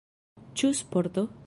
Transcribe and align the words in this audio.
Ĉu 0.61 0.73
sporto? 0.81 1.29